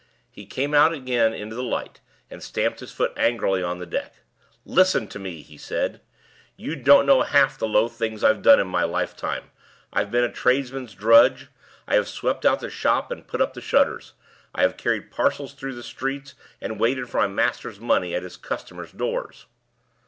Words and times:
He 0.31 0.47
came 0.47 0.73
out 0.73 0.93
again 0.93 1.31
into 1.31 1.55
the 1.55 1.61
light, 1.61 1.99
and 2.31 2.41
stamped 2.41 2.79
his 2.79 2.91
foot 2.91 3.13
angrily 3.15 3.61
on 3.61 3.77
the 3.77 3.85
deck. 3.85 4.15
"Listen 4.65 5.05
to 5.09 5.19
me!" 5.19 5.43
he 5.43 5.59
said. 5.59 6.01
"You 6.57 6.75
don't 6.75 7.05
know 7.05 7.21
half 7.21 7.55
the 7.59 7.67
low 7.67 7.87
things 7.87 8.23
I 8.23 8.29
have 8.29 8.41
done 8.41 8.59
in 8.59 8.65
my 8.65 8.81
lifetime. 8.83 9.51
I 9.93 9.99
have 9.99 10.09
been 10.09 10.23
a 10.23 10.31
tradesman's 10.31 10.95
drudge; 10.95 11.49
I 11.87 11.93
have 11.93 12.07
swept 12.07 12.47
out 12.47 12.61
the 12.61 12.69
shop 12.71 13.11
and 13.11 13.27
put 13.27 13.41
up 13.41 13.53
the 13.53 13.61
shutters; 13.61 14.13
I 14.55 14.63
have 14.63 14.75
carried 14.75 15.11
parcels 15.11 15.53
through 15.53 15.75
the 15.75 15.83
street, 15.83 16.33
and 16.59 16.79
waited 16.79 17.07
for 17.07 17.19
my 17.19 17.27
master's 17.27 17.79
money 17.79 18.15
at 18.15 18.23
his 18.23 18.37
customers' 18.37 18.91
doors." 18.93 19.45